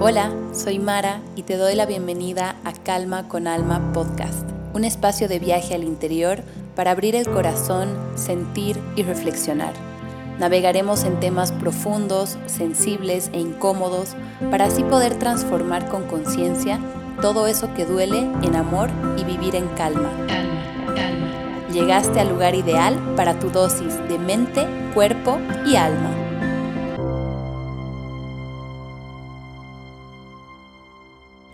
Hola, 0.00 0.30
soy 0.52 0.78
Mara 0.78 1.20
y 1.34 1.42
te 1.42 1.56
doy 1.56 1.74
la 1.74 1.84
bienvenida 1.84 2.54
a 2.62 2.72
Calma 2.72 3.26
con 3.26 3.48
Alma 3.48 3.92
Podcast, 3.92 4.48
un 4.72 4.84
espacio 4.84 5.26
de 5.26 5.40
viaje 5.40 5.74
al 5.74 5.82
interior 5.82 6.44
para 6.76 6.92
abrir 6.92 7.16
el 7.16 7.28
corazón, 7.28 7.88
sentir 8.14 8.78
y 8.94 9.02
reflexionar. 9.02 9.72
Navegaremos 10.38 11.02
en 11.02 11.18
temas 11.18 11.50
profundos, 11.50 12.38
sensibles 12.46 13.28
e 13.32 13.40
incómodos 13.40 14.14
para 14.52 14.66
así 14.66 14.84
poder 14.84 15.18
transformar 15.18 15.88
con 15.88 16.04
conciencia 16.04 16.78
todo 17.20 17.48
eso 17.48 17.74
que 17.74 17.84
duele 17.84 18.20
en 18.20 18.54
amor 18.54 18.90
y 19.16 19.24
vivir 19.24 19.56
en 19.56 19.66
calma. 19.70 20.12
Calma, 20.28 20.94
calma. 20.94 21.72
Llegaste 21.72 22.20
al 22.20 22.28
lugar 22.28 22.54
ideal 22.54 22.96
para 23.16 23.40
tu 23.40 23.50
dosis 23.50 23.96
de 24.08 24.16
mente, 24.20 24.64
cuerpo 24.94 25.38
y 25.66 25.74
alma. 25.74 26.17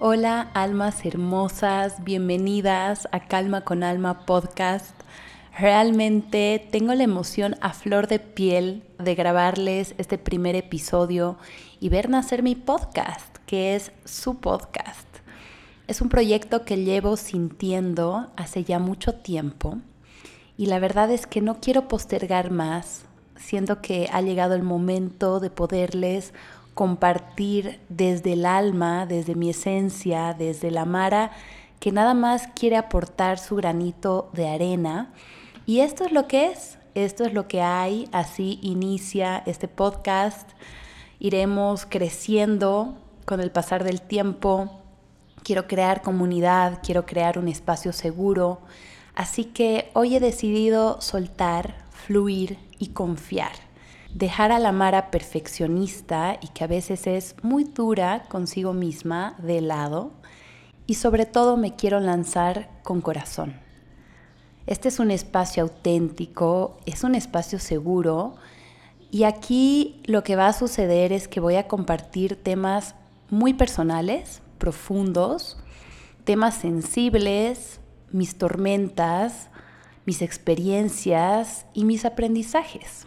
Hola 0.06 0.50
almas 0.52 1.06
hermosas, 1.06 2.04
bienvenidas 2.04 3.08
a 3.10 3.20
Calma 3.20 3.62
con 3.62 3.82
Alma 3.82 4.26
podcast. 4.26 4.94
Realmente 5.58 6.68
tengo 6.70 6.92
la 6.92 7.04
emoción 7.04 7.56
a 7.62 7.72
flor 7.72 8.06
de 8.06 8.18
piel 8.18 8.82
de 8.98 9.14
grabarles 9.14 9.94
este 9.96 10.18
primer 10.18 10.56
episodio 10.56 11.38
y 11.80 11.88
ver 11.88 12.10
nacer 12.10 12.42
mi 12.42 12.54
podcast, 12.54 13.38
que 13.46 13.76
es 13.76 13.92
su 14.04 14.40
podcast. 14.40 15.08
Es 15.86 16.02
un 16.02 16.10
proyecto 16.10 16.66
que 16.66 16.76
llevo 16.76 17.16
sintiendo 17.16 18.30
hace 18.36 18.62
ya 18.62 18.78
mucho 18.78 19.14
tiempo 19.14 19.78
y 20.58 20.66
la 20.66 20.80
verdad 20.80 21.10
es 21.12 21.26
que 21.26 21.40
no 21.40 21.60
quiero 21.62 21.88
postergar 21.88 22.50
más, 22.50 23.06
siendo 23.36 23.80
que 23.80 24.10
ha 24.12 24.20
llegado 24.20 24.54
el 24.54 24.64
momento 24.64 25.40
de 25.40 25.48
poderles 25.48 26.34
compartir 26.74 27.80
desde 27.88 28.34
el 28.34 28.46
alma, 28.46 29.06
desde 29.06 29.34
mi 29.34 29.50
esencia, 29.50 30.34
desde 30.34 30.70
la 30.70 30.84
Mara, 30.84 31.30
que 31.80 31.92
nada 31.92 32.14
más 32.14 32.48
quiere 32.48 32.76
aportar 32.76 33.38
su 33.38 33.56
granito 33.56 34.30
de 34.32 34.48
arena. 34.48 35.12
Y 35.66 35.80
esto 35.80 36.04
es 36.04 36.12
lo 36.12 36.26
que 36.26 36.46
es, 36.46 36.78
esto 36.94 37.24
es 37.24 37.32
lo 37.32 37.48
que 37.48 37.62
hay, 37.62 38.08
así 38.12 38.58
inicia 38.62 39.42
este 39.46 39.68
podcast. 39.68 40.50
Iremos 41.20 41.86
creciendo 41.86 42.96
con 43.24 43.40
el 43.40 43.50
pasar 43.50 43.84
del 43.84 44.02
tiempo. 44.02 44.80
Quiero 45.42 45.66
crear 45.66 46.02
comunidad, 46.02 46.80
quiero 46.82 47.06
crear 47.06 47.38
un 47.38 47.48
espacio 47.48 47.92
seguro. 47.92 48.60
Así 49.14 49.44
que 49.44 49.90
hoy 49.94 50.16
he 50.16 50.20
decidido 50.20 51.00
soltar, 51.00 51.84
fluir 51.92 52.58
y 52.78 52.88
confiar 52.88 53.63
dejar 54.14 54.52
a 54.52 54.60
la 54.60 54.70
Mara 54.70 55.10
perfeccionista 55.10 56.38
y 56.40 56.48
que 56.48 56.64
a 56.64 56.68
veces 56.68 57.06
es 57.06 57.34
muy 57.42 57.64
dura 57.64 58.22
consigo 58.28 58.72
misma 58.72 59.34
de 59.38 59.60
lado 59.60 60.12
y 60.86 60.94
sobre 60.94 61.26
todo 61.26 61.56
me 61.56 61.74
quiero 61.74 61.98
lanzar 61.98 62.70
con 62.82 63.00
corazón. 63.00 63.54
Este 64.66 64.88
es 64.88 65.00
un 65.00 65.10
espacio 65.10 65.64
auténtico, 65.64 66.78
es 66.86 67.02
un 67.02 67.16
espacio 67.16 67.58
seguro 67.58 68.36
y 69.10 69.24
aquí 69.24 70.00
lo 70.04 70.22
que 70.22 70.36
va 70.36 70.46
a 70.46 70.52
suceder 70.52 71.12
es 71.12 71.26
que 71.26 71.40
voy 71.40 71.56
a 71.56 71.66
compartir 71.66 72.36
temas 72.36 72.94
muy 73.30 73.52
personales, 73.52 74.42
profundos, 74.58 75.58
temas 76.24 76.54
sensibles, 76.54 77.80
mis 78.12 78.38
tormentas, 78.38 79.48
mis 80.06 80.22
experiencias 80.22 81.66
y 81.74 81.84
mis 81.84 82.04
aprendizajes. 82.04 83.06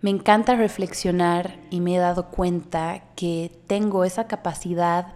Me 0.00 0.10
encanta 0.10 0.54
reflexionar 0.54 1.58
y 1.70 1.80
me 1.80 1.96
he 1.96 1.98
dado 1.98 2.26
cuenta 2.30 3.02
que 3.16 3.50
tengo 3.66 4.04
esa 4.04 4.28
capacidad 4.28 5.14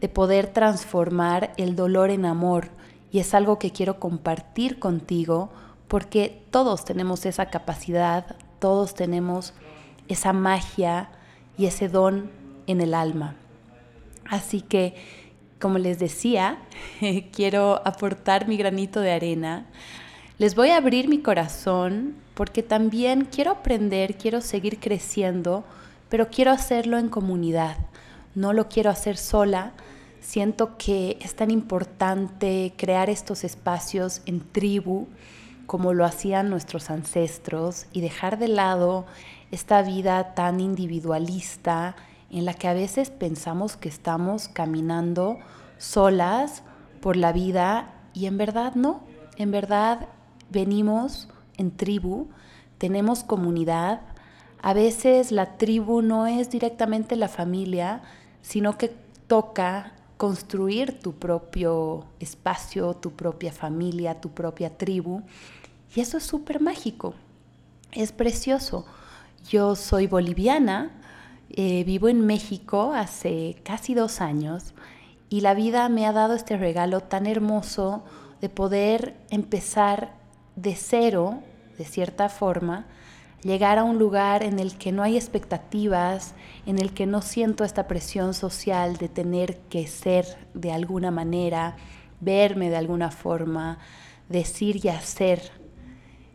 de 0.00 0.08
poder 0.08 0.46
transformar 0.46 1.52
el 1.56 1.74
dolor 1.74 2.10
en 2.10 2.24
amor 2.24 2.68
y 3.10 3.18
es 3.18 3.34
algo 3.34 3.58
que 3.58 3.72
quiero 3.72 3.98
compartir 3.98 4.78
contigo 4.78 5.50
porque 5.88 6.44
todos 6.52 6.84
tenemos 6.84 7.26
esa 7.26 7.46
capacidad, 7.46 8.36
todos 8.60 8.94
tenemos 8.94 9.52
esa 10.06 10.32
magia 10.32 11.10
y 11.58 11.66
ese 11.66 11.88
don 11.88 12.30
en 12.68 12.80
el 12.80 12.94
alma. 12.94 13.34
Así 14.28 14.60
que, 14.60 14.94
como 15.60 15.78
les 15.78 15.98
decía, 15.98 16.60
quiero 17.32 17.82
aportar 17.84 18.46
mi 18.46 18.56
granito 18.56 19.00
de 19.00 19.10
arena. 19.10 19.66
Les 20.40 20.54
voy 20.54 20.70
a 20.70 20.78
abrir 20.78 21.06
mi 21.06 21.18
corazón 21.18 22.14
porque 22.32 22.62
también 22.62 23.26
quiero 23.26 23.50
aprender, 23.50 24.16
quiero 24.16 24.40
seguir 24.40 24.80
creciendo, 24.80 25.64
pero 26.08 26.30
quiero 26.30 26.50
hacerlo 26.50 26.96
en 26.96 27.10
comunidad. 27.10 27.76
No 28.34 28.54
lo 28.54 28.66
quiero 28.66 28.88
hacer 28.88 29.18
sola. 29.18 29.72
Siento 30.22 30.78
que 30.78 31.18
es 31.20 31.34
tan 31.34 31.50
importante 31.50 32.72
crear 32.78 33.10
estos 33.10 33.44
espacios 33.44 34.22
en 34.24 34.40
tribu 34.40 35.08
como 35.66 35.92
lo 35.92 36.06
hacían 36.06 36.48
nuestros 36.48 36.88
ancestros 36.88 37.84
y 37.92 38.00
dejar 38.00 38.38
de 38.38 38.48
lado 38.48 39.04
esta 39.50 39.82
vida 39.82 40.32
tan 40.32 40.58
individualista 40.58 41.96
en 42.30 42.46
la 42.46 42.54
que 42.54 42.66
a 42.66 42.72
veces 42.72 43.10
pensamos 43.10 43.76
que 43.76 43.90
estamos 43.90 44.48
caminando 44.48 45.36
solas 45.76 46.62
por 47.02 47.18
la 47.18 47.30
vida 47.34 47.92
y 48.14 48.24
en 48.24 48.38
verdad 48.38 48.74
no, 48.74 49.02
en 49.36 49.50
verdad 49.50 50.08
venimos 50.50 51.28
en 51.56 51.70
tribu, 51.76 52.28
tenemos 52.78 53.22
comunidad. 53.22 54.00
A 54.62 54.74
veces 54.74 55.32
la 55.32 55.56
tribu 55.56 56.02
no 56.02 56.26
es 56.26 56.50
directamente 56.50 57.16
la 57.16 57.28
familia, 57.28 58.02
sino 58.42 58.78
que 58.78 58.94
toca 59.26 59.92
construir 60.16 61.00
tu 61.00 61.14
propio 61.14 62.04
espacio, 62.18 62.94
tu 62.94 63.12
propia 63.12 63.52
familia, 63.52 64.20
tu 64.20 64.30
propia 64.30 64.76
tribu. 64.76 65.22
Y 65.94 66.00
eso 66.00 66.18
es 66.18 66.24
súper 66.24 66.60
mágico, 66.60 67.14
es 67.92 68.12
precioso. 68.12 68.84
Yo 69.48 69.76
soy 69.76 70.06
boliviana, 70.06 70.90
eh, 71.50 71.82
vivo 71.84 72.08
en 72.08 72.26
México 72.26 72.92
hace 72.92 73.56
casi 73.64 73.94
dos 73.94 74.20
años 74.20 74.74
y 75.30 75.40
la 75.40 75.54
vida 75.54 75.88
me 75.88 76.06
ha 76.06 76.12
dado 76.12 76.34
este 76.34 76.56
regalo 76.56 77.00
tan 77.00 77.26
hermoso 77.26 78.04
de 78.40 78.48
poder 78.48 79.16
empezar 79.30 80.19
de 80.60 80.74
cero 80.76 81.42
de 81.80 81.86
cierta 81.86 82.28
forma, 82.28 82.86
llegar 83.42 83.78
a 83.78 83.84
un 83.84 83.98
lugar 83.98 84.42
en 84.42 84.58
el 84.58 84.76
que 84.76 84.92
no 84.92 85.02
hay 85.02 85.16
expectativas, 85.16 86.34
en 86.66 86.78
el 86.78 86.92
que 86.92 87.06
no 87.06 87.22
siento 87.22 87.64
esta 87.64 87.88
presión 87.88 88.34
social 88.34 88.98
de 88.98 89.08
tener 89.08 89.56
que 89.70 89.86
ser 89.86 90.26
de 90.52 90.72
alguna 90.72 91.10
manera, 91.10 91.76
verme 92.20 92.68
de 92.68 92.76
alguna 92.76 93.10
forma, 93.10 93.78
decir 94.28 94.84
y 94.84 94.88
hacer 94.88 95.40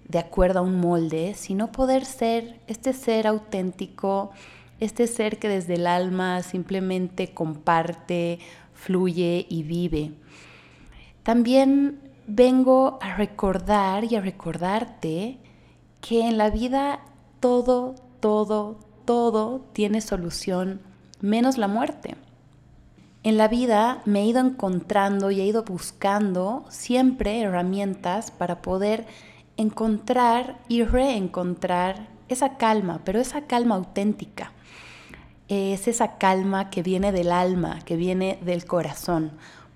de 0.07 0.17
acuerdo 0.17 0.59
a 0.59 0.63
un 0.63 0.79
molde, 0.79 1.35
sino 1.35 1.71
poder 1.71 2.05
ser 2.05 2.59
este 2.65 2.91
ser 2.93 3.27
auténtico, 3.27 4.31
este 4.79 5.05
ser 5.05 5.37
que 5.37 5.47
desde 5.47 5.75
el 5.75 5.85
alma 5.85 6.41
simplemente 6.41 7.35
comparte, 7.35 8.39
fluye 8.73 9.45
y 9.47 9.61
vive. 9.61 10.13
También 11.21 12.04
vengo 12.27 12.99
a 13.01 13.15
recordar 13.15 14.03
y 14.05 14.15
a 14.15 14.21
recordarte 14.21 15.39
que 16.01 16.27
en 16.27 16.37
la 16.37 16.49
vida 16.49 16.99
todo, 17.39 17.95
todo, 18.19 18.79
todo 19.05 19.61
tiene 19.73 20.01
solución, 20.01 20.81
menos 21.21 21.57
la 21.57 21.67
muerte. 21.67 22.15
En 23.23 23.37
la 23.37 23.47
vida 23.47 24.01
me 24.05 24.21
he 24.21 24.25
ido 24.25 24.39
encontrando 24.39 25.31
y 25.31 25.41
he 25.41 25.45
ido 25.45 25.63
buscando 25.63 26.65
siempre 26.69 27.41
herramientas 27.41 28.29
para 28.29 28.61
poder 28.61 29.07
encontrar 29.57 30.59
y 30.67 30.83
reencontrar 30.83 32.07
esa 32.27 32.57
calma, 32.57 33.01
pero 33.03 33.19
esa 33.19 33.41
calma 33.41 33.75
auténtica. 33.75 34.51
Es 35.47 35.87
esa 35.87 36.17
calma 36.17 36.69
que 36.69 36.83
viene 36.83 37.11
del 37.11 37.31
alma, 37.31 37.79
que 37.85 37.95
viene 37.95 38.39
del 38.43 38.65
corazón. 38.65 39.31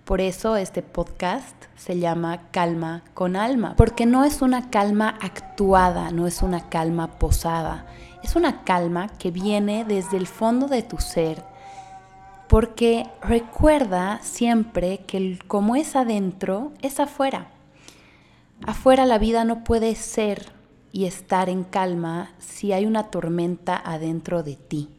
Por 0.09 0.21
eso 0.21 0.55
este 0.55 0.81
podcast 0.81 1.55
se 1.77 1.99
llama 1.99 2.49
Calma 2.49 3.03
con 3.13 3.35
Alma, 3.35 3.75
porque 3.77 4.07
no 4.07 4.25
es 4.25 4.41
una 4.41 4.71
calma 4.71 5.19
actuada, 5.21 6.09
no 6.09 6.25
es 6.25 6.41
una 6.41 6.67
calma 6.67 7.19
posada, 7.19 7.85
es 8.23 8.35
una 8.35 8.63
calma 8.63 9.09
que 9.19 9.29
viene 9.29 9.85
desde 9.85 10.17
el 10.17 10.25
fondo 10.25 10.65
de 10.67 10.81
tu 10.81 10.97
ser, 10.97 11.43
porque 12.47 13.05
recuerda 13.21 14.19
siempre 14.23 15.01
que 15.05 15.37
como 15.47 15.75
es 15.75 15.95
adentro, 15.95 16.71
es 16.81 16.99
afuera. 16.99 17.51
Afuera 18.65 19.05
la 19.05 19.19
vida 19.19 19.43
no 19.43 19.63
puede 19.63 19.93
ser 19.93 20.51
y 20.91 21.05
estar 21.05 21.49
en 21.49 21.63
calma 21.63 22.31
si 22.39 22.73
hay 22.73 22.87
una 22.87 23.11
tormenta 23.11 23.79
adentro 23.85 24.41
de 24.41 24.55
ti. 24.55 24.89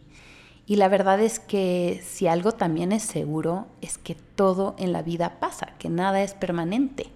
Y 0.71 0.77
la 0.77 0.87
verdad 0.87 1.19
es 1.19 1.41
que 1.41 2.01
si 2.07 2.29
algo 2.29 2.53
también 2.53 2.93
es 2.93 3.03
seguro, 3.03 3.67
es 3.81 3.99
que 3.99 4.15
todo 4.15 4.77
en 4.79 4.93
la 4.93 5.03
vida 5.03 5.41
pasa, 5.41 5.73
que 5.81 5.89
nada 5.89 6.23
es 6.23 6.35
permanente. 6.35 7.09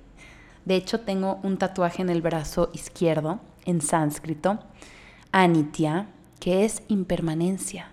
De 0.64 0.74
hecho, 0.74 1.02
tengo 1.02 1.38
un 1.44 1.56
tatuaje 1.56 2.02
en 2.02 2.10
el 2.10 2.20
brazo 2.20 2.70
izquierdo, 2.72 3.38
en 3.64 3.80
sánscrito, 3.80 4.58
Anitya, 5.30 6.08
que 6.40 6.64
es 6.64 6.82
impermanencia. 6.88 7.92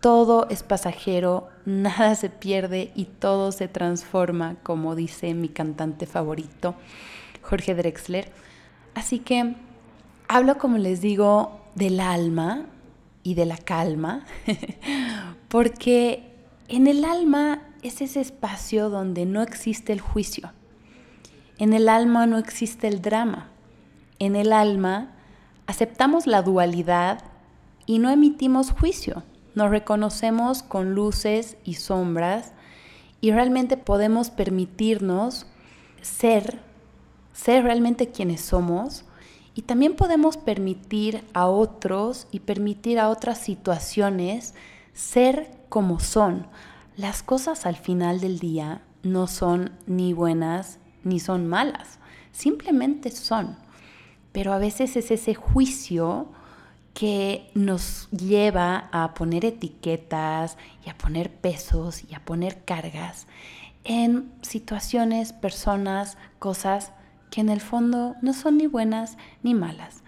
todo 0.00 0.46
es 0.48 0.62
pasajero, 0.62 1.48
nada 1.64 2.14
se 2.14 2.30
pierde 2.30 2.92
y 2.94 3.06
todo 3.06 3.50
se 3.50 3.66
transforma, 3.66 4.58
como 4.62 4.94
dice 4.94 5.34
mi 5.34 5.48
cantante 5.48 6.06
favorito, 6.06 6.76
Jorge 7.42 7.74
Drexler. 7.74 8.30
Así 8.94 9.18
que 9.18 9.56
hablo, 10.28 10.56
como 10.56 10.78
les 10.78 11.00
digo, 11.00 11.62
del 11.74 11.98
alma 11.98 12.66
y 13.28 13.34
de 13.34 13.44
la 13.44 13.58
calma, 13.58 14.24
porque 15.48 16.32
en 16.66 16.86
el 16.86 17.04
alma 17.04 17.60
es 17.82 18.00
ese 18.00 18.22
espacio 18.22 18.88
donde 18.88 19.26
no 19.26 19.42
existe 19.42 19.92
el 19.92 20.00
juicio. 20.00 20.50
En 21.58 21.74
el 21.74 21.90
alma 21.90 22.24
no 22.24 22.38
existe 22.38 22.88
el 22.88 23.02
drama. 23.02 23.50
En 24.18 24.34
el 24.34 24.50
alma 24.50 25.10
aceptamos 25.66 26.26
la 26.26 26.40
dualidad 26.40 27.22
y 27.84 27.98
no 27.98 28.08
emitimos 28.08 28.70
juicio. 28.70 29.24
Nos 29.54 29.68
reconocemos 29.68 30.62
con 30.62 30.94
luces 30.94 31.58
y 31.64 31.74
sombras 31.74 32.52
y 33.20 33.32
realmente 33.32 33.76
podemos 33.76 34.30
permitirnos 34.30 35.44
ser, 36.00 36.60
ser 37.34 37.64
realmente 37.64 38.08
quienes 38.08 38.40
somos 38.40 39.04
y 39.58 39.62
también 39.62 39.96
podemos 39.96 40.36
permitir 40.36 41.24
a 41.34 41.48
otros 41.48 42.28
y 42.30 42.38
permitir 42.38 43.00
a 43.00 43.08
otras 43.08 43.38
situaciones 43.38 44.54
ser 44.92 45.50
como 45.68 45.98
son. 45.98 46.46
Las 46.96 47.24
cosas 47.24 47.66
al 47.66 47.74
final 47.74 48.20
del 48.20 48.38
día 48.38 48.82
no 49.02 49.26
son 49.26 49.72
ni 49.88 50.12
buenas 50.12 50.78
ni 51.02 51.18
son 51.18 51.48
malas, 51.48 51.98
simplemente 52.30 53.10
son. 53.10 53.56
Pero 54.30 54.52
a 54.52 54.58
veces 54.58 54.94
es 54.94 55.10
ese 55.10 55.34
juicio 55.34 56.28
que 56.94 57.50
nos 57.54 58.08
lleva 58.12 58.88
a 58.92 59.12
poner 59.12 59.44
etiquetas 59.44 60.56
y 60.86 60.88
a 60.88 60.96
poner 60.96 61.32
pesos 61.32 62.04
y 62.08 62.14
a 62.14 62.24
poner 62.24 62.62
cargas 62.64 63.26
en 63.82 64.30
situaciones, 64.40 65.32
personas, 65.32 66.16
cosas 66.38 66.92
que 67.30 67.40
en 67.40 67.48
el 67.48 67.60
fondo 67.60 68.16
no 68.22 68.32
son 68.32 68.58
ni 68.58 68.66
buenas 68.66 69.16
ni 69.42 69.54
malas. 69.54 70.02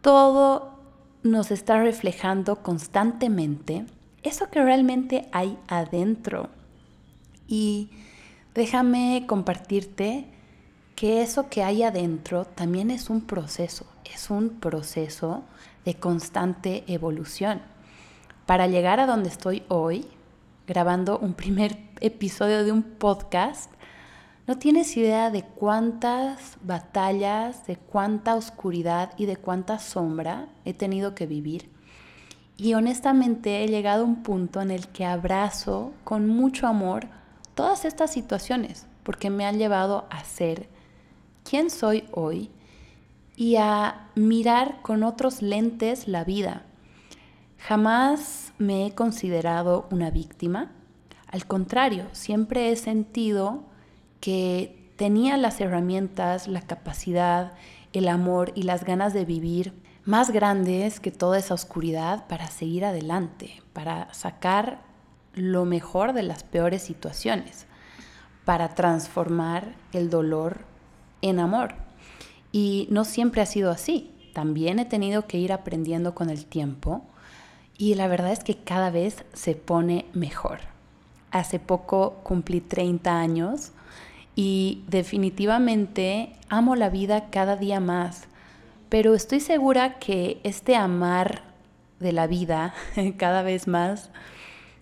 Todo 0.00 0.78
nos 1.22 1.50
está 1.50 1.80
reflejando 1.80 2.56
constantemente 2.62 3.86
eso 4.22 4.50
que 4.50 4.62
realmente 4.62 5.28
hay 5.32 5.58
adentro. 5.68 6.48
Y 7.46 7.90
déjame 8.54 9.24
compartirte 9.26 10.26
que 10.96 11.22
eso 11.22 11.48
que 11.48 11.62
hay 11.62 11.82
adentro 11.82 12.44
también 12.44 12.90
es 12.90 13.10
un 13.10 13.20
proceso, 13.20 13.86
es 14.04 14.30
un 14.30 14.48
proceso 14.60 15.42
de 15.84 15.94
constante 15.94 16.84
evolución. 16.86 17.60
Para 18.46 18.66
llegar 18.66 19.00
a 19.00 19.06
donde 19.06 19.28
estoy 19.28 19.62
hoy, 19.68 20.06
grabando 20.66 21.18
un 21.18 21.34
primer 21.34 21.76
episodio 22.00 22.64
de 22.64 22.72
un 22.72 22.82
podcast, 22.82 23.70
no 24.46 24.58
tienes 24.58 24.96
idea 24.96 25.30
de 25.30 25.42
cuántas 25.42 26.58
batallas, 26.62 27.66
de 27.66 27.76
cuánta 27.76 28.34
oscuridad 28.34 29.12
y 29.16 29.26
de 29.26 29.36
cuánta 29.36 29.78
sombra 29.78 30.48
he 30.64 30.74
tenido 30.74 31.14
que 31.14 31.26
vivir. 31.26 31.70
Y 32.56 32.74
honestamente 32.74 33.64
he 33.64 33.68
llegado 33.68 34.02
a 34.02 34.06
un 34.06 34.22
punto 34.22 34.60
en 34.60 34.70
el 34.70 34.88
que 34.88 35.06
abrazo 35.06 35.92
con 36.04 36.28
mucho 36.28 36.66
amor 36.66 37.08
todas 37.54 37.84
estas 37.84 38.12
situaciones, 38.12 38.86
porque 39.02 39.30
me 39.30 39.46
han 39.46 39.58
llevado 39.58 40.06
a 40.10 40.22
ser 40.24 40.68
quién 41.42 41.70
soy 41.70 42.04
hoy 42.12 42.50
y 43.36 43.56
a 43.56 44.10
mirar 44.14 44.82
con 44.82 45.02
otros 45.02 45.40
lentes 45.40 46.06
la 46.06 46.22
vida. 46.22 46.64
Jamás 47.58 48.52
me 48.58 48.86
he 48.86 48.94
considerado 48.94 49.88
una 49.90 50.10
víctima, 50.10 50.70
al 51.34 51.46
contrario, 51.46 52.06
siempre 52.12 52.70
he 52.70 52.76
sentido 52.76 53.64
que 54.24 54.90
tenía 54.96 55.36
las 55.36 55.60
herramientas, 55.60 56.48
la 56.48 56.62
capacidad, 56.62 57.52
el 57.92 58.08
amor 58.08 58.52
y 58.54 58.62
las 58.62 58.82
ganas 58.82 59.12
de 59.12 59.26
vivir 59.26 59.74
más 60.06 60.30
grandes 60.30 60.98
que 60.98 61.10
toda 61.10 61.36
esa 61.36 61.52
oscuridad 61.52 62.26
para 62.26 62.46
seguir 62.46 62.86
adelante, 62.86 63.62
para 63.74 64.14
sacar 64.14 64.80
lo 65.34 65.66
mejor 65.66 66.14
de 66.14 66.22
las 66.22 66.42
peores 66.42 66.80
situaciones, 66.80 67.66
para 68.46 68.74
transformar 68.74 69.74
el 69.92 70.08
dolor 70.08 70.60
en 71.20 71.38
amor. 71.38 71.74
Y 72.50 72.88
no 72.90 73.04
siempre 73.04 73.42
ha 73.42 73.46
sido 73.46 73.70
así. 73.70 74.10
También 74.32 74.78
he 74.78 74.86
tenido 74.86 75.26
que 75.26 75.36
ir 75.36 75.52
aprendiendo 75.52 76.14
con 76.14 76.30
el 76.30 76.46
tiempo 76.46 77.04
y 77.76 77.94
la 77.96 78.08
verdad 78.08 78.32
es 78.32 78.42
que 78.42 78.56
cada 78.56 78.88
vez 78.88 79.26
se 79.34 79.54
pone 79.54 80.06
mejor. 80.14 80.60
Hace 81.30 81.58
poco 81.58 82.20
cumplí 82.22 82.62
30 82.62 83.20
años 83.20 83.72
y 84.34 84.82
definitivamente 84.88 86.32
amo 86.48 86.76
la 86.76 86.88
vida 86.88 87.30
cada 87.30 87.56
día 87.56 87.80
más, 87.80 88.26
pero 88.88 89.14
estoy 89.14 89.40
segura 89.40 89.98
que 89.98 90.40
este 90.44 90.76
amar 90.76 91.42
de 92.00 92.12
la 92.12 92.26
vida 92.26 92.74
cada 93.18 93.42
vez 93.42 93.68
más 93.68 94.10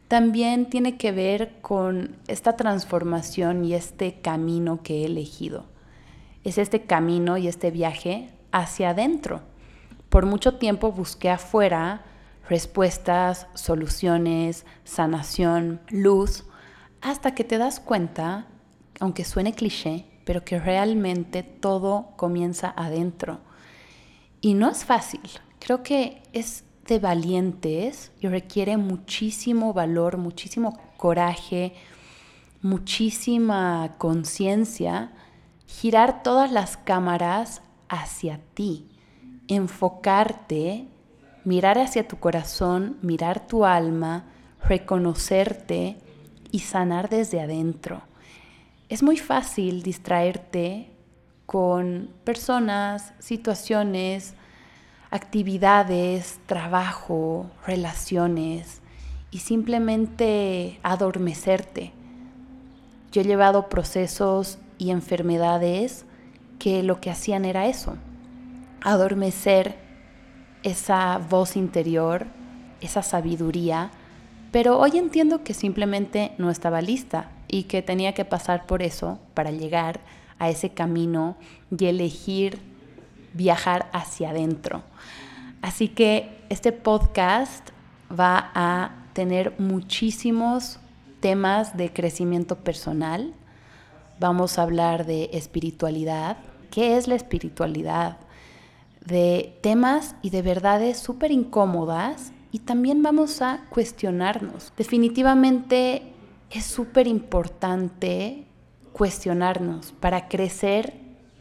también 0.09 0.69
tiene 0.69 0.99
que 0.99 1.13
ver 1.13 1.55
con 1.63 2.17
esta 2.29 2.57
transformación 2.57 3.65
y 3.65 3.75
este 3.75 4.21
camino 4.21 4.83
que 4.83 5.03
he 5.03 5.05
elegido. 5.07 5.65
Es 6.45 6.59
este 6.59 6.83
camino 6.83 7.39
y 7.39 7.49
este 7.49 7.71
viaje 7.71 8.29
hacia 8.51 8.91
adentro. 8.91 9.41
Por 10.11 10.27
mucho 10.27 10.57
tiempo 10.57 10.93
busqué 10.93 11.31
afuera 11.31 12.03
respuestas, 12.49 13.47
soluciones, 13.55 14.67
sanación, 14.85 15.81
luz, 15.89 16.45
hasta 17.01 17.35
que 17.35 17.45
te 17.45 17.57
das 17.57 17.81
cuenta 17.81 18.47
aunque 19.03 19.25
suene 19.25 19.53
cliché, 19.53 20.05
pero 20.25 20.45
que 20.45 20.61
realmente 20.61 21.43
todo 21.43 22.11
comienza 22.15 22.73
adentro. 22.77 23.41
Y 24.41 24.55
no 24.55 24.71
es 24.71 24.85
fácil, 24.85 25.29
creo 25.59 25.83
que 25.83 26.23
es 26.33 26.63
de 26.87 27.01
valientes 27.01 28.13
y 28.21 28.29
requiere 28.29 28.77
muchísimo 28.77 29.73
valor, 29.73 30.19
muchísimo 30.19 30.79
coraje, 30.99 31.75
muchísima 32.61 33.97
conciencia, 33.99 35.11
girar 35.67 36.23
todas 36.23 36.53
las 36.53 36.77
cámaras 36.77 37.61
hacia 37.89 38.39
ti, 38.55 38.89
enfocarte, 39.49 40.87
mirar 41.45 41.77
hacia 41.81 42.07
tu 42.07 42.21
corazón, 42.21 42.99
mirar 43.03 43.49
tu 43.49 43.65
alma, 43.65 44.27
reconocerte 44.63 45.97
y 46.53 46.61
sanar 46.61 47.09
desde 47.09 47.41
adentro 47.41 48.03
es 48.93 49.03
muy 49.03 49.17
fácil 49.17 49.83
distraerte 49.83 50.91
con 51.47 52.11
personas, 52.25 53.15
situaciones, 53.21 54.35
actividades, 55.11 56.39
trabajo, 56.45 57.51
relaciones 57.67 58.83
y 59.31 59.39
simplemente 59.39 60.79
adormecerte. 60.83 61.93
Yo 63.13 63.23
he 63.23 63.25
llevado 63.25 63.71
procesos 63.71 64.59
y 64.77 64.91
enfermedades 64.91 66.05
que 66.59 66.83
lo 66.83 67.01
que 67.01 67.09
hacían 67.09 67.47
era 67.47 67.69
eso, 67.69 67.97
adormecer 68.83 69.75
esa 70.65 71.17
voz 71.17 71.57
interior, 71.57 72.27
esa 72.83 73.03
sabiduría, 73.03 73.91
pero 74.51 74.79
hoy 74.79 74.99
entiendo 74.99 75.45
que 75.45 75.55
simplemente 75.55 76.33
no 76.37 76.51
estaba 76.51 76.83
lista 76.83 77.31
y 77.53 77.65
que 77.65 77.83
tenía 77.83 78.15
que 78.15 78.25
pasar 78.25 78.67
por 78.67 78.83
eso 78.83 79.21
para 79.35 79.53
llegar 79.53 80.01
a 80.39 80.49
ese 80.49 80.71
camino 80.71 81.37
y 81.71 81.85
elegir 81.85 82.59
viajar 83.35 83.91
hacia 83.93 84.31
adentro. 84.31 84.83
Así 85.61 85.89
que 85.89 86.41
este 86.49 86.73
podcast 86.73 87.69
va 88.11 88.51
a 88.55 89.07
tener 89.13 89.55
muchísimos 89.61 90.81
temas 91.21 91.77
de 91.77 91.93
crecimiento 91.93 92.57
personal. 92.57 93.35
Vamos 94.19 94.59
a 94.59 94.63
hablar 94.63 95.05
de 95.05 95.29
espiritualidad. 95.35 96.39
¿Qué 96.71 96.97
es 96.97 97.07
la 97.07 97.17
espiritualidad? 97.17 98.17
De 99.05 99.59
temas 99.63 100.17
y 100.23 100.31
de 100.31 100.41
verdades 100.41 100.99
súper 100.99 101.31
incómodas 101.31 102.33
y 102.51 102.61
también 102.61 103.03
vamos 103.03 103.43
a 103.43 103.65
cuestionarnos. 103.69 104.73
Definitivamente 104.77 106.12
es 106.53 106.65
súper 106.65 107.07
importante 107.07 108.45
cuestionarnos 108.93 109.93
para 109.93 110.29
crecer 110.29 110.95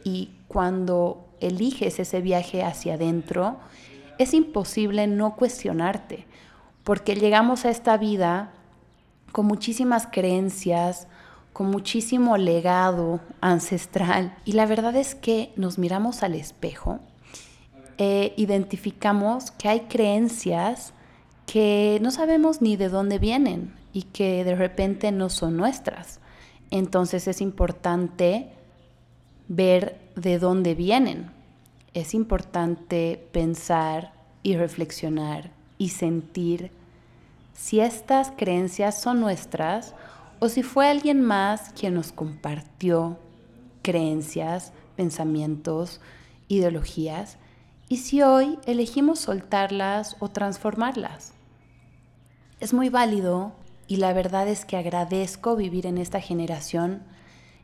y 0.04 0.30
cuando 0.48 1.28
eliges 1.40 1.98
ese 1.98 2.20
viaje 2.20 2.62
hacia 2.62 2.94
adentro, 2.94 3.58
es 4.18 4.32
imposible 4.32 5.06
no 5.06 5.36
cuestionarte, 5.36 6.26
porque 6.84 7.14
llegamos 7.14 7.64
a 7.64 7.70
esta 7.70 7.96
vida 7.96 8.52
con 9.32 9.46
muchísimas 9.46 10.06
creencias, 10.06 11.08
con 11.52 11.70
muchísimo 11.70 12.36
legado 12.36 13.20
ancestral, 13.40 14.36
y 14.44 14.52
la 14.52 14.66
verdad 14.66 14.96
es 14.96 15.14
que 15.14 15.52
nos 15.56 15.78
miramos 15.78 16.22
al 16.22 16.34
espejo, 16.34 17.00
e 17.98 18.32
identificamos 18.36 19.50
que 19.50 19.68
hay 19.68 19.80
creencias 19.80 20.94
que 21.46 21.98
no 22.00 22.10
sabemos 22.10 22.62
ni 22.62 22.76
de 22.76 22.88
dónde 22.88 23.18
vienen 23.18 23.81
y 23.92 24.02
que 24.02 24.44
de 24.44 24.54
repente 24.54 25.12
no 25.12 25.28
son 25.28 25.56
nuestras. 25.56 26.20
Entonces 26.70 27.28
es 27.28 27.40
importante 27.40 28.50
ver 29.48 30.00
de 30.16 30.38
dónde 30.38 30.74
vienen. 30.74 31.30
Es 31.94 32.14
importante 32.14 33.28
pensar 33.32 34.12
y 34.42 34.56
reflexionar 34.56 35.50
y 35.78 35.90
sentir 35.90 36.70
si 37.52 37.80
estas 37.80 38.32
creencias 38.36 39.00
son 39.00 39.20
nuestras 39.20 39.94
o 40.40 40.48
si 40.48 40.62
fue 40.62 40.88
alguien 40.88 41.20
más 41.22 41.72
quien 41.78 41.94
nos 41.94 42.12
compartió 42.12 43.18
creencias, 43.82 44.72
pensamientos, 44.96 46.00
ideologías 46.48 47.36
y 47.88 47.98
si 47.98 48.22
hoy 48.22 48.58
elegimos 48.66 49.20
soltarlas 49.20 50.16
o 50.20 50.28
transformarlas. 50.28 51.34
Es 52.60 52.72
muy 52.72 52.88
válido 52.88 53.52
y 53.92 53.96
la 53.96 54.14
verdad 54.14 54.48
es 54.48 54.64
que 54.64 54.78
agradezco 54.78 55.54
vivir 55.54 55.84
en 55.84 55.98
esta 55.98 56.18
generación 56.18 57.02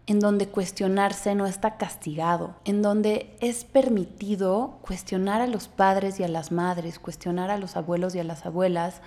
en 0.06 0.20
donde 0.20 0.47
cuestionarse 0.47 1.35
no 1.35 1.47
está 1.47 1.78
castigado, 1.78 2.54
en 2.66 2.82
donde 2.82 3.35
es 3.40 3.64
permitido 3.64 4.78
cuestionar 4.82 5.40
a 5.40 5.47
los 5.47 5.68
padres 5.68 6.20
y 6.20 6.25
a 6.25 6.28
las 6.28 6.52
madres, 6.52 6.99
cuestionar 6.99 7.50
a 7.50 7.56
los 7.56 7.76
abuelos 7.76 8.14
y 8.14 8.18
a 8.18 8.25
las 8.25 8.44
abuelas, 8.44 9.00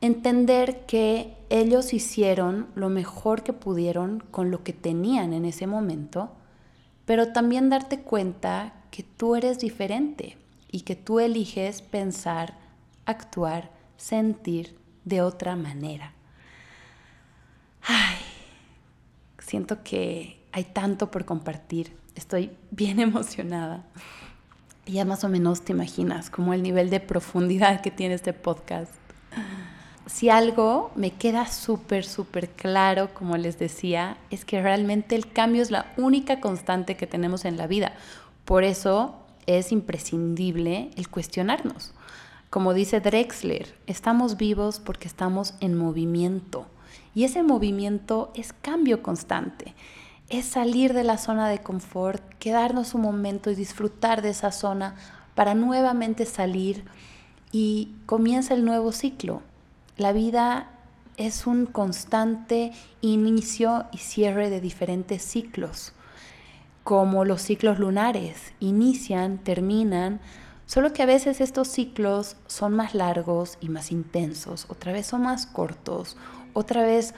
entender 0.00 0.86
que 0.86 1.36
ellos 1.50 1.92
hicieron 1.92 2.68
lo 2.76 2.90
mejor 2.90 3.42
que 3.42 3.52
pudieron 3.52 4.22
con 4.30 4.52
lo 4.52 4.62
que 4.62 4.72
tenían 4.72 5.32
en 5.32 5.44
ese 5.44 5.66
momento, 5.66 6.30
pero 7.06 7.32
también 7.32 7.70
darte 7.70 8.02
cuenta 8.02 8.72
que 8.92 9.02
tú 9.02 9.34
eres 9.34 9.58
diferente 9.58 10.38
y 10.70 10.82
que 10.82 10.94
tú 10.94 11.18
eliges 11.18 11.82
pensar, 11.82 12.54
actuar, 13.04 13.72
sentir 13.96 14.83
de 15.04 15.22
otra 15.22 15.56
manera. 15.56 16.12
Ay, 17.82 18.16
siento 19.38 19.82
que 19.82 20.40
hay 20.52 20.64
tanto 20.64 21.10
por 21.10 21.24
compartir. 21.24 21.96
Estoy 22.14 22.50
bien 22.70 23.00
emocionada. 23.00 23.84
Ya 24.86 25.04
más 25.04 25.24
o 25.24 25.28
menos 25.28 25.62
te 25.62 25.72
imaginas 25.72 26.28
como 26.30 26.52
el 26.52 26.62
nivel 26.62 26.90
de 26.90 27.00
profundidad 27.00 27.80
que 27.80 27.90
tiene 27.90 28.14
este 28.14 28.32
podcast. 28.32 28.92
Si 30.06 30.28
algo 30.28 30.92
me 30.94 31.12
queda 31.12 31.46
súper, 31.46 32.04
súper 32.04 32.50
claro, 32.50 33.14
como 33.14 33.38
les 33.38 33.58
decía, 33.58 34.18
es 34.30 34.44
que 34.44 34.60
realmente 34.60 35.16
el 35.16 35.32
cambio 35.32 35.62
es 35.62 35.70
la 35.70 35.92
única 35.96 36.40
constante 36.40 36.96
que 36.98 37.06
tenemos 37.06 37.46
en 37.46 37.56
la 37.56 37.66
vida. 37.66 37.94
Por 38.44 38.64
eso 38.64 39.16
es 39.46 39.72
imprescindible 39.72 40.90
el 40.96 41.08
cuestionarnos. 41.08 41.94
Como 42.54 42.72
dice 42.72 43.00
Drexler, 43.00 43.74
estamos 43.88 44.36
vivos 44.36 44.78
porque 44.78 45.08
estamos 45.08 45.54
en 45.58 45.76
movimiento. 45.76 46.68
Y 47.12 47.24
ese 47.24 47.42
movimiento 47.42 48.30
es 48.32 48.52
cambio 48.52 49.02
constante. 49.02 49.74
Es 50.28 50.44
salir 50.44 50.92
de 50.92 51.02
la 51.02 51.18
zona 51.18 51.48
de 51.48 51.58
confort, 51.58 52.22
quedarnos 52.38 52.94
un 52.94 53.00
momento 53.00 53.50
y 53.50 53.56
disfrutar 53.56 54.22
de 54.22 54.28
esa 54.28 54.52
zona 54.52 54.94
para 55.34 55.56
nuevamente 55.56 56.26
salir 56.26 56.84
y 57.50 57.90
comienza 58.06 58.54
el 58.54 58.64
nuevo 58.64 58.92
ciclo. 58.92 59.42
La 59.96 60.12
vida 60.12 60.68
es 61.16 61.48
un 61.48 61.66
constante 61.66 62.70
inicio 63.00 63.86
y 63.90 63.98
cierre 63.98 64.48
de 64.48 64.60
diferentes 64.60 65.22
ciclos, 65.22 65.92
como 66.84 67.24
los 67.24 67.42
ciclos 67.42 67.80
lunares, 67.80 68.52
inician, 68.60 69.38
terminan, 69.38 70.20
solo 70.66 70.92
que 70.92 71.02
a 71.02 71.06
veces 71.06 71.40
estos 71.40 71.68
ciclos 71.68 72.36
son 72.46 72.74
más 72.74 72.94
largos 72.94 73.58
y 73.60 73.68
más 73.68 73.92
intensos, 73.92 74.66
otra 74.68 74.92
vez 74.92 75.06
son 75.06 75.22
más 75.22 75.46
cortos, 75.46 76.16
otra 76.52 76.82
vez 76.82 77.14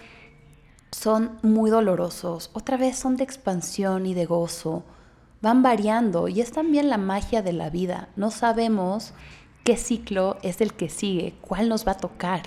son 0.90 1.38
muy 1.42 1.70
dolorosos, 1.70 2.50
otra 2.54 2.76
vez 2.76 2.98
son 2.98 3.16
de 3.16 3.24
expansión 3.24 4.06
y 4.06 4.14
de 4.14 4.26
gozo, 4.26 4.84
van 5.42 5.62
variando 5.62 6.28
y 6.28 6.40
es 6.40 6.52
también 6.52 6.88
la 6.88 6.98
magia 6.98 7.42
de 7.42 7.52
la 7.52 7.70
vida. 7.70 8.08
No 8.16 8.30
sabemos 8.30 9.12
qué 9.64 9.76
ciclo 9.76 10.38
es 10.42 10.60
el 10.60 10.72
que 10.74 10.88
sigue, 10.88 11.34
cuál 11.40 11.68
nos 11.68 11.86
va 11.86 11.92
a 11.92 11.98
tocar. 11.98 12.42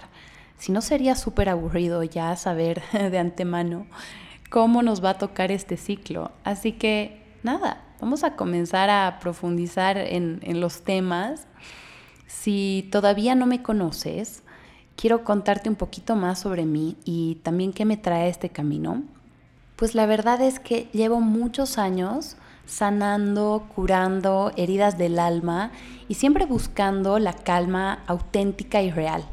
Si 0.57 0.71
no 0.71 0.81
sería 0.81 1.15
súper 1.15 1.49
aburrido 1.49 2.03
ya 2.03 2.35
saber 2.35 2.81
de 2.91 3.17
antemano 3.17 3.85
cómo 4.49 4.81
nos 4.81 5.03
va 5.03 5.11
a 5.11 5.17
tocar 5.17 5.51
este 5.51 5.77
ciclo. 5.77 6.31
Así 6.43 6.73
que 6.73 7.18
nada, 7.43 7.81
vamos 7.99 8.23
a 8.23 8.35
comenzar 8.35 8.89
a 8.89 9.19
profundizar 9.19 9.97
en, 9.97 10.39
los 10.59 10.83
temas. 10.83 11.47
Si 12.27 12.87
todavía 12.91 13.35
no 13.35 13.45
me 13.45 13.61
conoces, 13.61 14.43
quiero 14.95 15.23
contarte 15.23 15.69
un 15.69 15.75
poquito 15.75 16.15
más 16.15 16.39
sobre 16.39 16.65
mí 16.65 16.97
y 17.05 17.35
también 17.43 17.73
qué 17.73 17.85
me 17.85 17.97
trae 17.97 18.29
este 18.29 18.49
camino. 18.49 19.03
Pues 19.75 19.95
la 19.95 20.05
verdad 20.05 20.41
es 20.41 20.59
que 20.59 20.89
llevo 20.91 21.21
muchos 21.21 21.77
años 21.77 22.35
sanando, 22.65 23.67
curando 23.73 24.51
heridas 24.57 24.97
del 24.97 25.17
alma 25.17 25.71
y 26.07 26.15
siempre 26.15 26.45
buscando 26.45 27.17
la 27.17 27.33
calma 27.33 28.03
auténtica 28.05 28.81
y 28.81 28.91
real. 28.91 29.23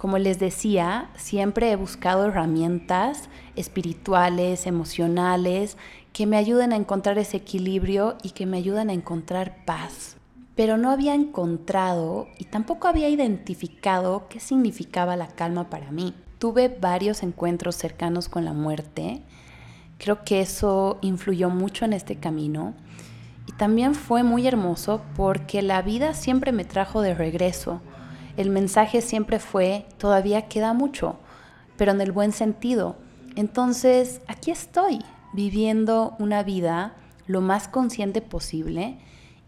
Como 0.00 0.16
les 0.16 0.38
decía, 0.38 1.10
siempre 1.14 1.70
he 1.70 1.76
buscado 1.76 2.24
herramientas 2.24 3.28
espirituales, 3.54 4.66
emocionales, 4.66 5.76
que 6.12 6.26
me 6.26 6.36
ayuden 6.36 6.72
a 6.72 6.76
encontrar 6.76 7.18
ese 7.18 7.38
equilibrio 7.38 8.16
y 8.22 8.30
que 8.30 8.46
me 8.46 8.58
ayuden 8.58 8.90
a 8.90 8.94
encontrar 8.94 9.64
paz 9.64 10.16
pero 10.60 10.76
no 10.76 10.90
había 10.90 11.14
encontrado 11.14 12.28
y 12.36 12.44
tampoco 12.44 12.86
había 12.86 13.08
identificado 13.08 14.28
qué 14.28 14.40
significaba 14.40 15.16
la 15.16 15.28
calma 15.28 15.70
para 15.70 15.90
mí. 15.90 16.14
Tuve 16.38 16.68
varios 16.68 17.22
encuentros 17.22 17.76
cercanos 17.76 18.28
con 18.28 18.44
la 18.44 18.52
muerte, 18.52 19.22
creo 19.96 20.22
que 20.22 20.42
eso 20.42 20.98
influyó 21.00 21.48
mucho 21.48 21.86
en 21.86 21.94
este 21.94 22.16
camino 22.16 22.74
y 23.46 23.52
también 23.52 23.94
fue 23.94 24.22
muy 24.22 24.46
hermoso 24.46 25.00
porque 25.16 25.62
la 25.62 25.80
vida 25.80 26.12
siempre 26.12 26.52
me 26.52 26.66
trajo 26.66 27.00
de 27.00 27.14
regreso. 27.14 27.80
El 28.36 28.50
mensaje 28.50 29.00
siempre 29.00 29.38
fue, 29.38 29.86
todavía 29.96 30.46
queda 30.48 30.74
mucho, 30.74 31.16
pero 31.78 31.92
en 31.92 32.02
el 32.02 32.12
buen 32.12 32.32
sentido. 32.32 32.96
Entonces, 33.34 34.20
aquí 34.28 34.50
estoy, 34.50 34.98
viviendo 35.32 36.14
una 36.18 36.42
vida 36.42 36.94
lo 37.26 37.40
más 37.40 37.68
consciente 37.68 38.22
posible 38.22 38.98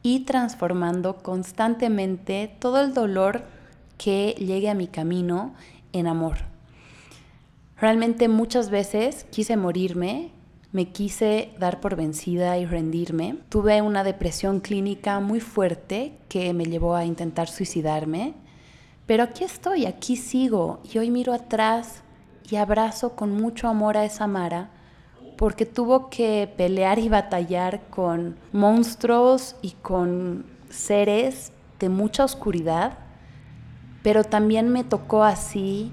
y 0.02 0.20
transformando 0.20 1.18
constantemente 1.22 2.54
todo 2.58 2.80
el 2.80 2.94
dolor 2.94 3.44
que 3.98 4.34
llegue 4.38 4.68
a 4.68 4.74
mi 4.74 4.88
camino 4.88 5.54
en 5.92 6.06
amor. 6.06 6.38
Realmente 7.76 8.28
muchas 8.28 8.70
veces 8.70 9.24
quise 9.30 9.56
morirme, 9.56 10.30
me 10.72 10.90
quise 10.90 11.50
dar 11.58 11.80
por 11.80 11.96
vencida 11.96 12.56
y 12.58 12.64
rendirme. 12.64 13.36
Tuve 13.48 13.82
una 13.82 14.04
depresión 14.04 14.60
clínica 14.60 15.20
muy 15.20 15.40
fuerte 15.40 16.16
que 16.28 16.54
me 16.54 16.64
llevó 16.64 16.94
a 16.94 17.04
intentar 17.04 17.48
suicidarme, 17.48 18.34
pero 19.06 19.24
aquí 19.24 19.44
estoy, 19.44 19.86
aquí 19.86 20.16
sigo 20.16 20.80
y 20.92 20.98
hoy 20.98 21.10
miro 21.10 21.32
atrás 21.32 22.02
y 22.48 22.56
abrazo 22.56 23.14
con 23.16 23.32
mucho 23.32 23.68
amor 23.68 23.96
a 23.96 24.04
esa 24.04 24.26
Mara 24.26 24.70
porque 25.42 25.66
tuvo 25.66 26.08
que 26.08 26.49
pelear 26.56 27.00
y 27.00 27.08
batallar 27.08 27.80
con 27.90 28.37
monstruos 28.52 29.56
y 29.61 29.72
con 29.72 30.46
seres 30.70 31.50
de 31.80 31.88
mucha 31.88 32.25
oscuridad, 32.25 32.96
pero 34.04 34.22
también 34.22 34.68
me 34.68 34.84
tocó 34.84 35.25
así 35.25 35.90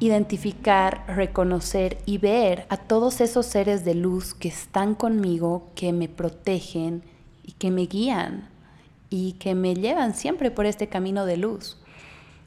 identificar, 0.00 1.04
reconocer 1.06 1.98
y 2.06 2.16
ver 2.16 2.64
a 2.70 2.78
todos 2.78 3.20
esos 3.20 3.44
seres 3.44 3.84
de 3.84 3.96
luz 3.96 4.32
que 4.32 4.48
están 4.48 4.94
conmigo, 4.94 5.68
que 5.74 5.92
me 5.92 6.08
protegen 6.08 7.02
y 7.42 7.52
que 7.52 7.70
me 7.70 7.82
guían 7.82 8.48
y 9.10 9.32
que 9.32 9.54
me 9.54 9.74
llevan 9.74 10.14
siempre 10.14 10.50
por 10.50 10.64
este 10.64 10.88
camino 10.88 11.26
de 11.26 11.36
luz. 11.36 11.76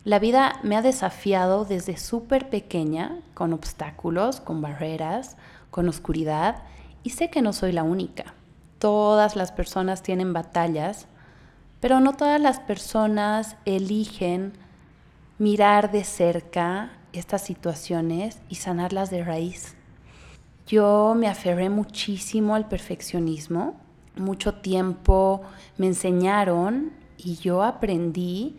La 0.04 0.18
vida 0.18 0.62
me 0.64 0.78
ha 0.78 0.82
desafiado 0.82 1.64
desde 1.64 1.96
súper 1.98 2.50
pequeña, 2.50 3.20
con 3.36 3.54
obstáculos, 3.54 4.40
con 4.40 4.62
barreras, 4.62 5.38
con 5.78 5.90
oscuridad 5.90 6.64
y 7.04 7.12
sé 7.12 7.30
que 7.30 7.44
no 7.44 7.54
soy 7.54 7.72
la 7.72 7.84
única. 7.84 8.34
Todas 8.80 9.36
las 9.36 9.52
personas 9.52 10.02
tienen 10.02 10.34
batallas, 10.34 11.06
pero 11.80 12.00
no 12.00 12.14
todas 12.14 12.42
las 12.42 12.60
personas 12.60 13.58
eligen 13.66 14.54
mirar 15.38 15.92
de 15.92 16.04
cerca 16.04 16.94
estas 17.14 17.44
situaciones 17.44 18.40
y 18.50 18.56
sanarlas 18.56 19.12
de 19.12 19.24
raíz. 19.24 19.76
Yo 20.66 21.14
me 21.16 21.28
aferré 21.28 21.70
muchísimo 21.70 22.56
al 22.56 22.68
perfeccionismo, 22.68 23.80
mucho 24.16 24.56
tiempo 24.56 25.44
me 25.78 25.86
enseñaron 25.86 26.92
y 27.20 27.36
yo 27.36 27.62
aprendí 27.62 28.58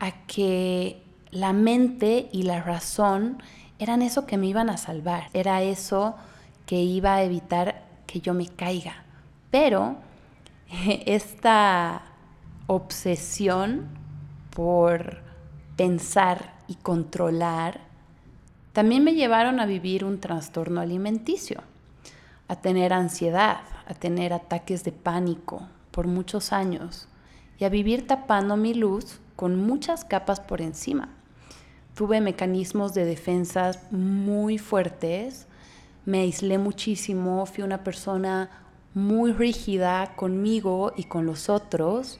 a 0.00 0.26
que 0.26 1.02
la 1.30 1.54
mente 1.54 2.28
y 2.30 2.42
la 2.42 2.60
razón 2.60 3.42
eran 3.78 4.02
eso 4.02 4.26
que 4.26 4.36
me 4.36 4.48
iban 4.48 4.68
a 4.68 4.76
salvar, 4.76 5.30
era 5.32 5.62
eso 5.62 6.14
que 6.66 6.76
iba 6.76 7.14
a 7.14 7.22
evitar 7.22 7.84
que 8.06 8.20
yo 8.20 8.34
me 8.34 8.46
caiga. 8.48 9.04
Pero 9.50 9.96
esta 11.06 12.02
obsesión 12.66 13.88
por 14.54 15.20
pensar 15.76 16.54
y 16.68 16.74
controlar, 16.76 17.80
también 18.72 19.04
me 19.04 19.14
llevaron 19.14 19.60
a 19.60 19.66
vivir 19.66 20.04
un 20.04 20.20
trastorno 20.20 20.80
alimenticio, 20.80 21.62
a 22.48 22.56
tener 22.56 22.92
ansiedad, 22.92 23.60
a 23.86 23.94
tener 23.94 24.32
ataques 24.32 24.84
de 24.84 24.92
pánico 24.92 25.68
por 25.90 26.06
muchos 26.06 26.52
años 26.52 27.08
y 27.58 27.64
a 27.64 27.68
vivir 27.68 28.06
tapando 28.06 28.56
mi 28.56 28.74
luz 28.74 29.20
con 29.36 29.56
muchas 29.56 30.04
capas 30.04 30.40
por 30.40 30.60
encima. 30.60 31.10
Tuve 31.94 32.20
mecanismos 32.20 32.94
de 32.94 33.04
defensa 33.04 33.72
muy 33.90 34.56
fuertes, 34.56 35.46
me 36.04 36.20
aislé 36.20 36.58
muchísimo, 36.58 37.46
fui 37.46 37.62
una 37.62 37.84
persona 37.84 38.50
muy 38.94 39.32
rígida 39.32 40.14
conmigo 40.16 40.92
y 40.96 41.04
con 41.04 41.26
los 41.26 41.48
otros, 41.48 42.18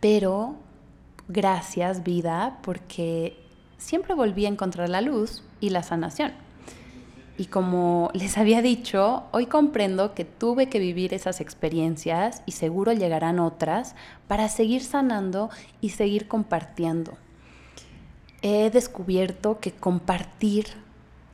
pero 0.00 0.56
gracias 1.28 2.04
vida 2.04 2.58
porque 2.62 3.36
siempre 3.78 4.14
volví 4.14 4.46
a 4.46 4.50
encontrar 4.50 4.88
la 4.88 5.00
luz 5.00 5.42
y 5.60 5.70
la 5.70 5.82
sanación. 5.82 6.32
Y 7.38 7.46
como 7.46 8.10
les 8.14 8.38
había 8.38 8.62
dicho, 8.62 9.24
hoy 9.32 9.46
comprendo 9.46 10.14
que 10.14 10.24
tuve 10.24 10.68
que 10.68 10.78
vivir 10.78 11.12
esas 11.12 11.40
experiencias 11.40 12.42
y 12.46 12.52
seguro 12.52 12.92
llegarán 12.92 13.38
otras 13.40 13.94
para 14.28 14.48
seguir 14.48 14.82
sanando 14.82 15.50
y 15.80 15.90
seguir 15.90 16.28
compartiendo. 16.28 17.18
He 18.42 18.70
descubierto 18.70 19.58
que 19.60 19.72
compartir 19.72 20.85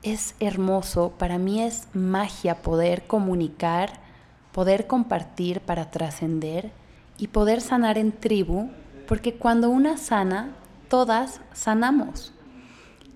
es 0.02 0.34
hermoso, 0.40 1.12
para 1.18 1.38
mí 1.38 1.62
es 1.62 1.88
magia 1.94 2.62
poder 2.62 3.06
comunicar, 3.06 4.00
poder 4.52 4.86
compartir 4.86 5.60
para 5.60 5.90
trascender 5.90 6.72
y 7.18 7.28
poder 7.28 7.60
sanar 7.60 7.98
en 7.98 8.12
tribu, 8.12 8.68
porque 9.06 9.34
cuando 9.34 9.70
una 9.70 9.96
sana, 9.96 10.54
todas 10.88 11.40
sanamos. 11.52 12.32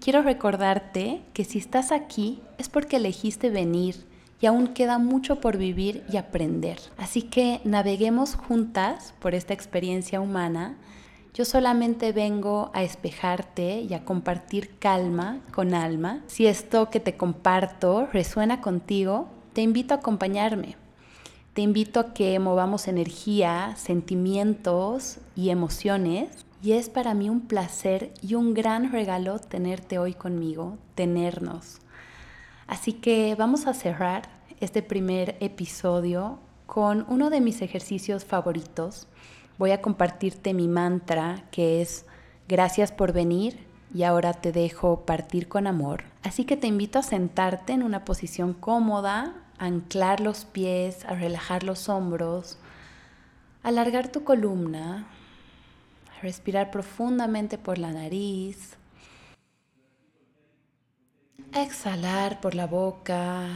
Quiero 0.01 0.23
recordarte 0.23 1.23
que 1.33 1.45
si 1.45 1.59
estás 1.59 1.91
aquí 1.91 2.41
es 2.59 2.69
porque 2.69 2.97
elegiste 2.97 3.51
venir 3.51 4.07
y 4.41 4.47
aún 4.47 4.69
queda 4.69 4.99
mucho 4.99 5.41
por 5.41 5.57
vivir 5.57 6.05
y 6.13 6.19
aprender. 6.19 6.79
Así 6.99 7.23
que 7.23 7.61
naveguemos 7.65 8.35
juntas 8.35 9.15
por 9.19 9.35
esta 9.35 9.55
experiencia 9.55 10.21
humana 10.21 10.77
yo 11.37 11.45
solamente 11.45 12.13
vengo 12.13 12.71
a 12.73 12.83
espejarte 12.83 13.83
y 13.83 13.93
a 13.93 14.07
compartir 14.07 14.79
calma 14.79 15.41
con 15.53 15.75
alma. 15.75 16.23
Si 16.29 16.47
esto 16.47 16.89
que 16.89 16.99
te 16.99 17.19
comparto 17.19 18.07
resuena 18.11 18.63
contigo, 18.63 19.29
te 19.53 19.61
invito 19.61 19.93
a 19.93 19.99
acompañarme. 19.99 20.77
Te 21.53 21.61
invito 21.61 22.01
a 22.01 22.15
que 22.15 22.39
movamos 22.39 22.89
energía, 22.89 23.75
sentimientos 23.77 25.19
y 25.35 25.51
emociones. 25.51 26.47
Y 26.63 26.73
es 26.73 26.89
para 26.89 27.13
mí 27.13 27.29
un 27.29 27.43
placer 27.43 28.15
y 28.23 28.35
un 28.35 28.55
gran 28.55 28.91
regalo 28.91 29.39
tenerte 29.39 29.99
hoy 29.99 30.15
conmigo, 30.15 30.79
tenernos. 30.95 31.81
Así 32.67 32.95
que 32.95 33.35
vamos 33.35 33.67
a 33.67 33.75
cerrar 33.75 34.23
este 34.61 34.83
primer 34.83 35.37
episodio 35.41 36.39
con 36.65 37.05
uno 37.11 37.29
de 37.29 37.43
mis 37.43 37.61
ejercicios 37.61 38.25
favoritos 38.25 39.07
voy 39.59 39.71
a 39.71 39.81
compartirte 39.81 40.55
mi 40.55 40.69
mantra 40.69 41.45
que 41.51 41.81
es 41.83 42.05
gracias 42.49 42.93
por 42.93 43.13
venir 43.13 43.67
y 43.95 44.03
ahora 44.03 44.35
te 44.35 44.53
dejo 44.53 45.07
partir 45.07 45.49
con 45.49 45.67
amor. 45.67 46.05
Así 46.23 46.45
que 46.45 46.57
te 46.57 46.67
invito 46.67 46.99
a 46.99 47.03
sentarte 47.03 47.73
en 47.73 47.83
una 47.83 48.05
posición 48.05 48.53
cómoda, 48.53 49.35
a 49.59 49.67
anclar 49.67 50.21
los 50.21 50.45
pies, 50.45 51.05
a 51.05 51.15
relajar 51.15 51.63
los 51.63 51.89
hombros, 51.89 52.59
a 53.63 53.69
alargar 53.69 54.09
tu 54.09 54.25
columna, 54.25 55.07
a 56.17 56.21
respirar 56.23 56.71
profundamente 56.71 57.59
por 57.59 57.79
la 57.79 57.93
nariz, 57.93 58.77
a 61.53 61.63
exhalar 61.63 62.41
por 62.41 62.55
la 62.55 62.67
boca 62.67 63.47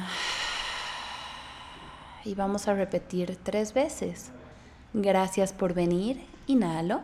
y 2.25 2.34
vamos 2.34 2.69
a 2.69 2.75
repetir 2.75 3.36
tres 3.43 3.75
veces. 3.75 4.32
Gracias 4.92 5.52
por 5.52 5.74
venir. 5.74 6.26
Inhalo. 6.46 7.02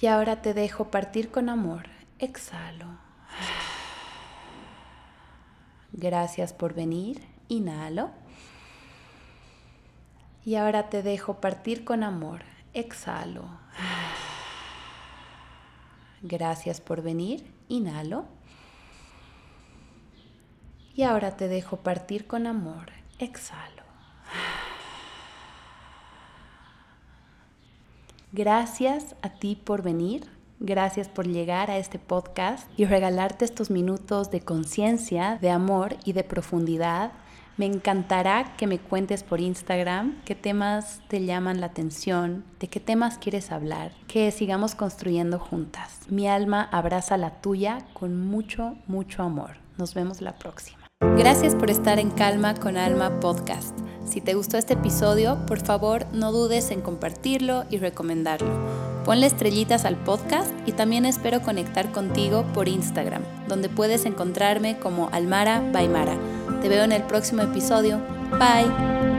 Y 0.00 0.06
ahora 0.06 0.42
te 0.42 0.54
dejo 0.54 0.90
partir 0.90 1.30
con 1.30 1.48
amor. 1.48 1.86
Exhalo. 2.18 2.86
Gracias 5.92 6.54
por 6.54 6.72
venir. 6.72 7.22
Inhalo. 7.48 8.10
Y 10.44 10.56
ahora 10.56 10.88
te 10.88 11.02
dejo 11.02 11.40
partir 11.40 11.84
con 11.84 12.02
amor. 12.02 12.42
Exhalo. 12.72 13.44
Gracias 16.22 16.80
por 16.80 17.02
venir. 17.02 17.52
Inhalo. 17.68 18.24
Y 20.94 21.02
ahora 21.02 21.36
te 21.36 21.48
dejo 21.48 21.78
partir 21.78 22.26
con 22.26 22.46
amor. 22.46 22.90
Exhalo. 23.18 23.81
Gracias 28.34 29.14
a 29.20 29.28
ti 29.28 29.56
por 29.62 29.82
venir, 29.82 30.26
gracias 30.58 31.06
por 31.06 31.28
llegar 31.28 31.70
a 31.70 31.76
este 31.76 31.98
podcast 31.98 32.66
y 32.78 32.86
regalarte 32.86 33.44
estos 33.44 33.70
minutos 33.70 34.30
de 34.30 34.40
conciencia, 34.40 35.36
de 35.42 35.50
amor 35.50 35.96
y 36.06 36.14
de 36.14 36.24
profundidad. 36.24 37.12
Me 37.58 37.66
encantará 37.66 38.56
que 38.56 38.66
me 38.66 38.78
cuentes 38.78 39.22
por 39.22 39.42
Instagram 39.42 40.22
qué 40.24 40.34
temas 40.34 41.02
te 41.08 41.22
llaman 41.26 41.60
la 41.60 41.66
atención, 41.66 42.42
de 42.58 42.68
qué 42.68 42.80
temas 42.80 43.18
quieres 43.18 43.52
hablar, 43.52 43.92
que 44.08 44.30
sigamos 44.30 44.74
construyendo 44.74 45.38
juntas. 45.38 46.00
Mi 46.08 46.26
alma 46.26 46.70
abraza 46.72 47.18
la 47.18 47.42
tuya 47.42 47.80
con 47.92 48.18
mucho, 48.18 48.78
mucho 48.86 49.22
amor. 49.22 49.58
Nos 49.76 49.92
vemos 49.92 50.22
la 50.22 50.36
próxima. 50.36 50.78
Gracias 51.18 51.54
por 51.54 51.70
estar 51.70 51.98
en 51.98 52.10
Calma 52.10 52.54
con 52.54 52.78
Alma 52.78 53.20
Podcast. 53.20 53.78
Si 54.04 54.20
te 54.20 54.34
gustó 54.34 54.58
este 54.58 54.74
episodio, 54.74 55.38
por 55.46 55.60
favor 55.60 56.06
no 56.12 56.32
dudes 56.32 56.70
en 56.70 56.80
compartirlo 56.80 57.64
y 57.70 57.78
recomendarlo. 57.78 58.50
Ponle 59.04 59.26
estrellitas 59.26 59.84
al 59.84 59.96
podcast 59.96 60.50
y 60.66 60.72
también 60.72 61.06
espero 61.06 61.42
conectar 61.42 61.90
contigo 61.90 62.44
por 62.54 62.68
Instagram, 62.68 63.22
donde 63.48 63.68
puedes 63.68 64.04
encontrarme 64.04 64.78
como 64.78 65.08
Almara 65.10 65.62
Baimara. 65.72 66.16
Te 66.60 66.68
veo 66.68 66.84
en 66.84 66.92
el 66.92 67.02
próximo 67.02 67.42
episodio. 67.42 68.00
Bye. 68.38 69.11